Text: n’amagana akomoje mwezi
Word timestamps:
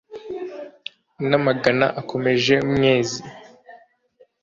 n’amagana 1.29 1.85
akomoje 2.01 2.55
mwezi 2.73 3.19